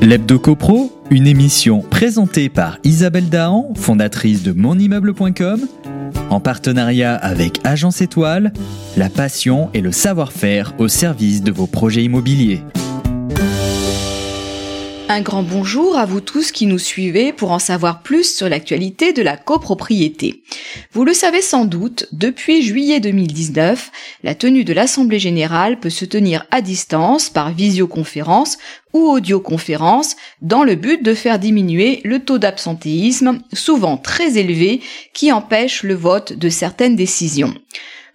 L'Hebdo 0.00 0.38
CoPro, 0.38 0.92
une 1.10 1.26
émission 1.26 1.80
présentée 1.80 2.48
par 2.48 2.78
Isabelle 2.84 3.28
Dahan, 3.28 3.72
fondatrice 3.76 4.42
de 4.42 4.52
monimmeuble.com, 4.52 5.60
en 6.30 6.40
partenariat 6.40 7.14
avec 7.14 7.60
Agence 7.64 8.00
Étoile, 8.00 8.52
la 8.96 9.08
passion 9.10 9.70
et 9.74 9.80
le 9.80 9.92
savoir-faire 9.92 10.74
au 10.78 10.88
service 10.88 11.42
de 11.42 11.52
vos 11.52 11.66
projets 11.66 12.04
immobiliers. 12.04 12.62
Un 15.10 15.22
grand 15.22 15.42
bonjour 15.42 15.96
à 15.96 16.04
vous 16.04 16.20
tous 16.20 16.52
qui 16.52 16.66
nous 16.66 16.78
suivez 16.78 17.32
pour 17.32 17.50
en 17.50 17.58
savoir 17.58 18.02
plus 18.02 18.36
sur 18.36 18.46
l'actualité 18.46 19.14
de 19.14 19.22
la 19.22 19.38
copropriété. 19.38 20.42
Vous 20.92 21.06
le 21.06 21.14
savez 21.14 21.40
sans 21.40 21.64
doute, 21.64 22.06
depuis 22.12 22.60
juillet 22.60 23.00
2019, 23.00 23.90
la 24.22 24.34
tenue 24.34 24.64
de 24.64 24.74
l'Assemblée 24.74 25.18
générale 25.18 25.80
peut 25.80 25.88
se 25.88 26.04
tenir 26.04 26.44
à 26.50 26.60
distance 26.60 27.30
par 27.30 27.52
visioconférence 27.52 28.58
ou 28.92 29.08
audioconférence 29.08 30.14
dans 30.42 30.62
le 30.62 30.74
but 30.74 31.02
de 31.02 31.14
faire 31.14 31.38
diminuer 31.38 32.02
le 32.04 32.20
taux 32.20 32.38
d'absentéisme, 32.38 33.40
souvent 33.54 33.96
très 33.96 34.36
élevé, 34.36 34.82
qui 35.14 35.32
empêche 35.32 35.84
le 35.84 35.94
vote 35.94 36.34
de 36.34 36.50
certaines 36.50 36.96
décisions. 36.96 37.54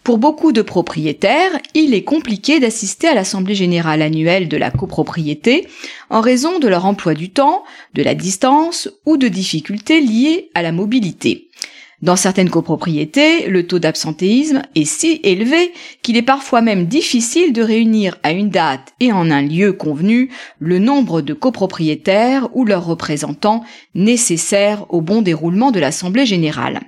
Pour 0.04 0.18
beaucoup 0.18 0.52
de 0.52 0.62
propriétaires, 0.62 1.52
il 1.76 1.94
est 1.94 2.04
compliqué 2.04 2.60
d'assister 2.60 3.08
à 3.08 3.14
l'Assemblée 3.14 3.56
générale 3.56 4.02
annuelle 4.02 4.50
de 4.50 4.58
la 4.58 4.70
copropriété 4.70 5.66
en 6.10 6.20
raison 6.20 6.60
de 6.60 6.68
leur 6.68 6.86
emploi 6.86 7.14
du 7.14 7.30
temps, 7.30 7.64
de 7.94 8.04
la 8.04 8.14
distance 8.14 8.90
ou 9.06 9.16
de 9.16 9.30
difficultés 9.30 10.02
liées 10.02 10.50
à 10.56 10.62
la 10.62 10.74
mobilité. 10.74 11.48
Dans 12.02 12.18
certaines 12.18 12.50
copropriétés, 12.50 13.48
le 13.48 13.66
taux 13.66 13.80
d'absentéisme 13.80 14.64
est 14.76 14.84
si 14.84 15.22
élevé 15.24 15.72
qu'il 16.02 16.18
est 16.18 16.22
parfois 16.22 16.60
même 16.60 16.88
difficile 16.88 17.54
de 17.54 17.62
réunir 17.62 18.18
à 18.24 18.34
une 18.34 18.50
date 18.50 18.94
et 19.00 19.14
en 19.14 19.32
un 19.32 19.42
lieu 19.42 19.72
convenu 19.72 20.30
le 20.60 20.80
nombre 20.80 21.22
de 21.22 21.34
copropriétaires 21.34 22.50
ou 22.52 22.66
leurs 22.66 22.86
représentants 22.86 23.64
nécessaires 23.96 24.86
au 24.90 25.00
bon 25.00 25.22
déroulement 25.22 25.72
de 25.72 25.80
l'Assemblée 25.80 26.26
générale. 26.26 26.82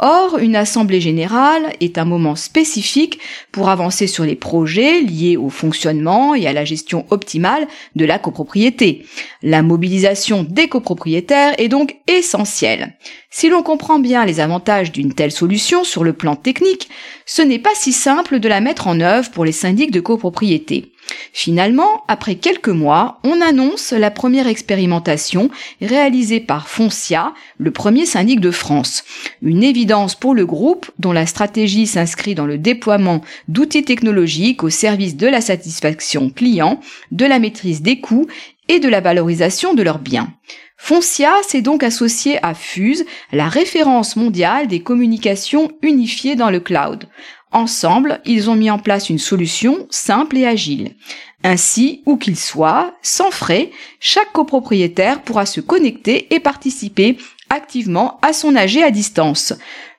Or, 0.00 0.38
une 0.38 0.56
assemblée 0.56 1.00
générale 1.00 1.72
est 1.80 1.98
un 1.98 2.04
moment 2.04 2.34
spécifique 2.34 3.20
pour 3.52 3.68
avancer 3.68 4.08
sur 4.08 4.24
les 4.24 4.34
projets 4.34 5.00
liés 5.00 5.36
au 5.36 5.50
fonctionnement 5.50 6.34
et 6.34 6.48
à 6.48 6.52
la 6.52 6.64
gestion 6.64 7.06
optimale 7.10 7.68
de 7.94 8.04
la 8.04 8.18
copropriété. 8.18 9.06
La 9.40 9.62
mobilisation 9.62 10.42
des 10.42 10.66
copropriétaires 10.66 11.54
est 11.58 11.68
donc 11.68 11.96
essentielle. 12.08 12.96
Si 13.30 13.48
l'on 13.48 13.62
comprend 13.62 14.00
bien 14.00 14.24
les 14.24 14.40
avantages 14.40 14.90
d'une 14.90 15.14
telle 15.14 15.30
solution 15.30 15.84
sur 15.84 16.02
le 16.02 16.12
plan 16.12 16.34
technique, 16.34 16.88
ce 17.24 17.42
n'est 17.42 17.60
pas 17.60 17.74
si 17.74 17.92
simple 17.92 18.40
de 18.40 18.48
la 18.48 18.60
mettre 18.60 18.88
en 18.88 18.98
œuvre 19.00 19.30
pour 19.30 19.44
les 19.44 19.52
syndics 19.52 19.92
de 19.92 20.00
copropriété. 20.00 20.93
Finalement, 21.32 22.04
après 22.08 22.36
quelques 22.36 22.68
mois, 22.68 23.18
on 23.24 23.40
annonce 23.40 23.92
la 23.92 24.10
première 24.10 24.46
expérimentation 24.46 25.50
réalisée 25.80 26.40
par 26.40 26.68
Foncia, 26.68 27.34
le 27.58 27.70
premier 27.70 28.06
syndic 28.06 28.40
de 28.40 28.50
France. 28.50 29.04
Une 29.42 29.64
évidence 29.64 30.14
pour 30.14 30.34
le 30.34 30.46
groupe 30.46 30.90
dont 30.98 31.12
la 31.12 31.26
stratégie 31.26 31.86
s'inscrit 31.86 32.34
dans 32.34 32.46
le 32.46 32.58
déploiement 32.58 33.20
d'outils 33.48 33.84
technologiques 33.84 34.62
au 34.62 34.70
service 34.70 35.16
de 35.16 35.26
la 35.26 35.40
satisfaction 35.40 36.30
client, 36.30 36.80
de 37.10 37.26
la 37.26 37.38
maîtrise 37.38 37.82
des 37.82 38.00
coûts 38.00 38.26
et 38.68 38.80
de 38.80 38.88
la 38.88 39.00
valorisation 39.00 39.74
de 39.74 39.82
leurs 39.82 39.98
biens. 39.98 40.32
Foncia 40.76 41.32
s'est 41.46 41.62
donc 41.62 41.82
associé 41.82 42.38
à 42.44 42.52
Fuse, 42.54 43.04
la 43.32 43.48
référence 43.48 44.16
mondiale 44.16 44.66
des 44.66 44.80
communications 44.80 45.72
unifiées 45.82 46.36
dans 46.36 46.50
le 46.50 46.60
cloud. 46.60 47.08
Ensemble, 47.54 48.20
ils 48.24 48.50
ont 48.50 48.56
mis 48.56 48.68
en 48.68 48.80
place 48.80 49.08
une 49.08 49.20
solution 49.20 49.86
simple 49.88 50.36
et 50.36 50.44
agile. 50.44 50.96
Ainsi, 51.44 52.02
où 52.04 52.16
qu'il 52.16 52.36
soit, 52.36 52.94
sans 53.00 53.30
frais, 53.30 53.70
chaque 54.00 54.32
copropriétaire 54.32 55.22
pourra 55.22 55.46
se 55.46 55.60
connecter 55.60 56.34
et 56.34 56.40
participer 56.40 57.16
activement 57.50 58.18
à 58.22 58.32
son 58.32 58.56
AG 58.56 58.78
à 58.82 58.90
distance. 58.90 59.54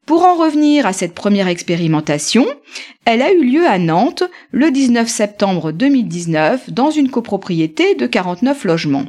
Pour 0.06 0.26
en 0.26 0.36
revenir 0.36 0.86
à 0.86 0.92
cette 0.92 1.16
première 1.16 1.48
expérimentation, 1.48 2.46
elle 3.06 3.22
a 3.22 3.32
eu 3.32 3.44
lieu 3.44 3.66
à 3.66 3.80
Nantes 3.80 4.24
le 4.52 4.70
19 4.70 5.08
septembre 5.08 5.72
2019 5.72 6.72
dans 6.72 6.92
une 6.92 7.10
copropriété 7.10 7.96
de 7.96 8.06
49 8.06 8.66
logements. 8.66 9.06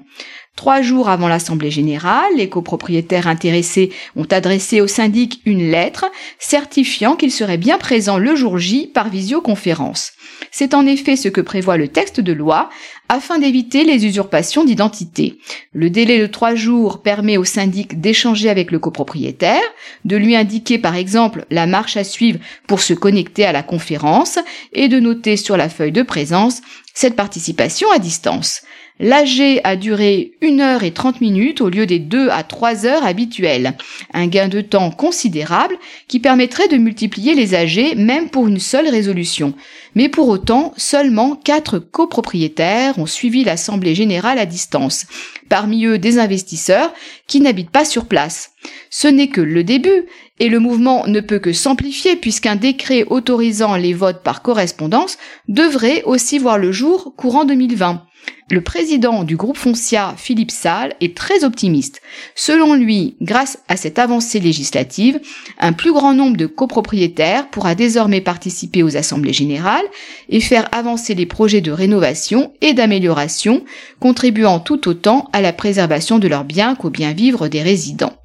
Trois 0.56 0.80
jours 0.80 1.10
avant 1.10 1.28
l'Assemblée 1.28 1.70
générale, 1.70 2.32
les 2.34 2.48
copropriétaires 2.48 3.28
intéressés 3.28 3.92
ont 4.16 4.24
adressé 4.24 4.80
au 4.80 4.86
syndic 4.86 5.42
une 5.44 5.70
lettre 5.70 6.06
certifiant 6.38 7.14
qu'ils 7.14 7.30
seraient 7.30 7.58
bien 7.58 7.76
présents 7.76 8.16
le 8.16 8.34
jour 8.34 8.56
J 8.56 8.86
par 8.86 9.10
visioconférence. 9.10 10.12
C'est 10.50 10.72
en 10.72 10.86
effet 10.86 11.16
ce 11.16 11.28
que 11.28 11.42
prévoit 11.42 11.76
le 11.76 11.88
texte 11.88 12.20
de 12.20 12.32
loi 12.32 12.70
afin 13.10 13.38
d'éviter 13.38 13.84
les 13.84 14.06
usurpations 14.06 14.64
d'identité. 14.64 15.38
Le 15.74 15.90
délai 15.90 16.18
de 16.18 16.26
trois 16.26 16.54
jours 16.54 17.02
permet 17.02 17.36
au 17.36 17.44
syndic 17.44 18.00
d'échanger 18.00 18.48
avec 18.48 18.70
le 18.70 18.78
copropriétaire, 18.78 19.62
de 20.06 20.16
lui 20.16 20.34
indiquer 20.36 20.78
par 20.78 20.96
exemple 20.96 21.44
la 21.50 21.66
marche 21.66 21.98
à 21.98 22.04
suivre 22.04 22.40
pour 22.66 22.80
se 22.80 22.94
connecter 22.94 23.44
à 23.44 23.52
la 23.52 23.62
conférence 23.62 24.38
et 24.72 24.88
de 24.88 25.00
noter 25.00 25.36
sur 25.36 25.58
la 25.58 25.68
feuille 25.68 25.92
de 25.92 26.02
présence 26.02 26.62
cette 26.94 27.14
participation 27.14 27.90
à 27.92 27.98
distance. 27.98 28.62
L'AG 28.98 29.60
a 29.62 29.76
duré 29.76 30.32
1 30.42 30.58
heure 30.58 30.82
et 30.82 30.90
30 30.90 31.20
minutes 31.20 31.60
au 31.60 31.68
lieu 31.68 31.84
des 31.84 31.98
2 31.98 32.30
à 32.30 32.42
3 32.42 32.86
heures 32.86 33.04
habituelles. 33.04 33.76
Un 34.14 34.26
gain 34.26 34.48
de 34.48 34.62
temps 34.62 34.90
considérable 34.90 35.76
qui 36.08 36.18
permettrait 36.18 36.68
de 36.68 36.78
multiplier 36.78 37.34
les 37.34 37.54
AG 37.54 37.94
même 37.96 38.30
pour 38.30 38.48
une 38.48 38.58
seule 38.58 38.88
résolution. 38.88 39.52
Mais 39.94 40.08
pour 40.08 40.30
autant, 40.30 40.72
seulement 40.78 41.36
4 41.36 41.78
copropriétaires 41.78 42.98
ont 42.98 43.06
suivi 43.06 43.44
l'Assemblée 43.44 43.94
générale 43.94 44.38
à 44.38 44.46
distance. 44.46 45.04
Parmi 45.50 45.84
eux, 45.84 45.98
des 45.98 46.18
investisseurs 46.18 46.94
qui 47.26 47.40
n'habitent 47.40 47.70
pas 47.70 47.84
sur 47.84 48.06
place. 48.06 48.52
Ce 48.88 49.08
n'est 49.08 49.28
que 49.28 49.42
le 49.42 49.62
début, 49.62 50.06
et 50.38 50.48
le 50.48 50.58
mouvement 50.58 51.06
ne 51.06 51.20
peut 51.20 51.38
que 51.38 51.52
s'amplifier 51.52 52.16
puisqu'un 52.16 52.56
décret 52.56 53.04
autorisant 53.08 53.76
les 53.76 53.94
votes 53.94 54.22
par 54.22 54.42
correspondance 54.42 55.18
devrait 55.48 56.02
aussi 56.04 56.38
voir 56.38 56.58
le 56.58 56.72
jour 56.72 57.14
courant 57.16 57.44
2020. 57.44 58.02
Le 58.48 58.60
président 58.60 59.24
du 59.24 59.36
groupe 59.36 59.56
Foncia, 59.56 60.14
Philippe 60.16 60.52
Salle, 60.52 60.94
est 61.00 61.16
très 61.16 61.42
optimiste. 61.42 62.00
Selon 62.36 62.74
lui, 62.74 63.16
grâce 63.20 63.58
à 63.66 63.76
cette 63.76 63.98
avancée 63.98 64.38
législative, 64.38 65.18
un 65.58 65.72
plus 65.72 65.92
grand 65.92 66.14
nombre 66.14 66.36
de 66.36 66.46
copropriétaires 66.46 67.50
pourra 67.50 67.74
désormais 67.74 68.20
participer 68.20 68.84
aux 68.84 68.96
assemblées 68.96 69.32
générales 69.32 69.84
et 70.28 70.40
faire 70.40 70.68
avancer 70.70 71.14
les 71.14 71.26
projets 71.26 71.60
de 71.60 71.72
rénovation 71.72 72.52
et 72.60 72.72
d'amélioration, 72.72 73.64
contribuant 73.98 74.60
tout 74.60 74.88
autant 74.88 75.28
à 75.32 75.40
la 75.40 75.52
préservation 75.52 76.20
de 76.20 76.28
leurs 76.28 76.44
biens 76.44 76.76
qu'au 76.76 76.90
bien 76.90 77.12
vivre 77.12 77.48
des 77.48 77.62
résidents. 77.62 78.16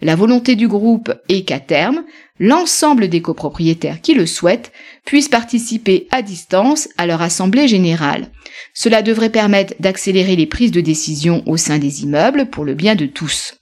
La 0.00 0.14
volonté 0.14 0.54
du 0.54 0.68
groupe 0.68 1.12
est 1.28 1.42
qu'à 1.42 1.58
terme, 1.58 2.04
l'ensemble 2.38 3.08
des 3.08 3.20
copropriétaires 3.20 4.00
qui 4.00 4.14
le 4.14 4.26
souhaitent 4.26 4.70
puissent 5.04 5.28
participer 5.28 6.06
à 6.12 6.22
distance 6.22 6.88
à 6.96 7.06
leur 7.06 7.20
assemblée 7.20 7.66
générale. 7.66 8.28
Cela 8.74 9.02
devrait 9.02 9.30
permettre 9.30 9.74
d'accélérer 9.80 10.36
les 10.36 10.46
prises 10.46 10.70
de 10.70 10.80
décision 10.80 11.42
au 11.46 11.56
sein 11.56 11.78
des 11.78 12.04
immeubles 12.04 12.46
pour 12.46 12.64
le 12.64 12.74
bien 12.74 12.94
de 12.94 13.06
tous. 13.06 13.54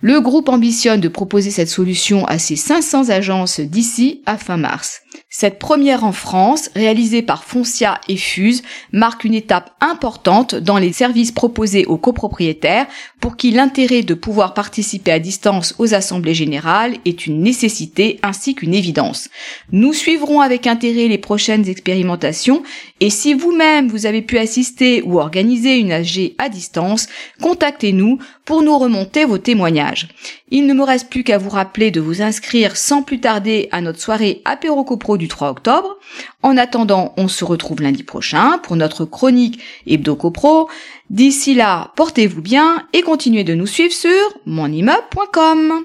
Le 0.00 0.20
groupe 0.20 0.48
ambitionne 0.48 1.00
de 1.00 1.08
proposer 1.08 1.50
cette 1.50 1.68
solution 1.68 2.26
à 2.26 2.38
ses 2.38 2.56
500 2.56 3.10
agences 3.10 3.60
d'ici 3.60 4.22
à 4.26 4.36
fin 4.36 4.56
mars. 4.56 5.03
Cette 5.36 5.58
première 5.58 6.04
en 6.04 6.12
France, 6.12 6.70
réalisée 6.76 7.20
par 7.20 7.42
Foncia 7.42 8.00
et 8.08 8.16
Fuse, 8.16 8.62
marque 8.92 9.24
une 9.24 9.34
étape 9.34 9.74
importante 9.80 10.54
dans 10.54 10.78
les 10.78 10.92
services 10.92 11.32
proposés 11.32 11.86
aux 11.86 11.96
copropriétaires 11.96 12.86
pour 13.18 13.36
qui 13.36 13.50
l'intérêt 13.50 14.02
de 14.02 14.14
pouvoir 14.14 14.54
participer 14.54 15.10
à 15.10 15.18
distance 15.18 15.74
aux 15.78 15.92
assemblées 15.92 16.34
générales 16.34 16.98
est 17.04 17.26
une 17.26 17.42
nécessité 17.42 18.20
ainsi 18.22 18.54
qu'une 18.54 18.74
évidence. 18.74 19.28
Nous 19.72 19.92
suivrons 19.92 20.40
avec 20.40 20.68
intérêt 20.68 21.08
les 21.08 21.18
prochaines 21.18 21.68
expérimentations 21.68 22.62
et 23.00 23.10
si 23.10 23.34
vous-même 23.34 23.88
vous 23.88 24.06
avez 24.06 24.22
pu 24.22 24.38
assister 24.38 25.02
ou 25.02 25.18
organiser 25.18 25.78
une 25.80 25.90
AG 25.90 26.34
à 26.38 26.48
distance, 26.48 27.08
contactez-nous 27.42 28.20
pour 28.44 28.62
nous 28.62 28.78
remonter 28.78 29.24
vos 29.24 29.38
témoignages. 29.38 30.06
Il 30.50 30.66
ne 30.66 30.74
me 30.74 30.84
reste 30.84 31.10
plus 31.10 31.24
qu'à 31.24 31.38
vous 31.38 31.50
rappeler 31.50 31.90
de 31.90 32.00
vous 32.00 32.22
inscrire 32.22 32.76
sans 32.76 33.02
plus 33.02 33.18
tarder 33.18 33.68
à 33.72 33.80
notre 33.80 34.00
soirée 34.00 34.42
apéro 34.44 34.84
copro 34.84 35.16
du 35.24 35.28
3 35.28 35.48
octobre. 35.48 35.96
En 36.42 36.58
attendant, 36.58 37.14
on 37.16 37.28
se 37.28 37.46
retrouve 37.46 37.80
lundi 37.80 38.02
prochain 38.02 38.58
pour 38.62 38.76
notre 38.76 39.06
chronique 39.06 39.58
Hebdo 39.86 40.16
Copro. 40.16 40.68
D'ici 41.08 41.54
là, 41.54 41.92
portez-vous 41.96 42.42
bien 42.42 42.82
et 42.92 43.00
continuez 43.00 43.42
de 43.42 43.54
nous 43.54 43.66
suivre 43.66 43.94
sur 43.94 44.10
monimmeuble.com. 44.44 45.84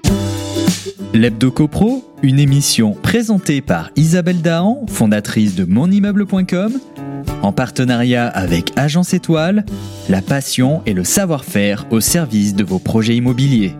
L'Hebdo 1.14 1.50
Copro, 1.50 2.04
une 2.22 2.38
émission 2.38 2.92
présentée 2.92 3.62
par 3.62 3.90
Isabelle 3.96 4.42
Dahan, 4.42 4.84
fondatrice 4.88 5.54
de 5.54 5.64
monimmeuble.com, 5.64 6.78
en 7.42 7.52
partenariat 7.52 8.28
avec 8.28 8.72
Agence 8.76 9.14
Étoile, 9.14 9.64
la 10.10 10.20
passion 10.20 10.82
et 10.84 10.92
le 10.92 11.04
savoir-faire 11.04 11.86
au 11.90 12.00
service 12.00 12.54
de 12.54 12.64
vos 12.64 12.78
projets 12.78 13.16
immobiliers. 13.16 13.74